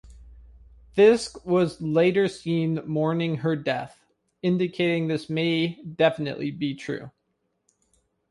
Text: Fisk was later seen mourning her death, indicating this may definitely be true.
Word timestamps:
Fisk 0.93 1.45
was 1.45 1.79
later 1.79 2.27
seen 2.27 2.79
mourning 2.87 3.35
her 3.35 3.55
death, 3.55 4.03
indicating 4.41 5.07
this 5.07 5.29
may 5.29 5.75
definitely 5.83 6.49
be 6.49 6.73
true. 6.73 7.11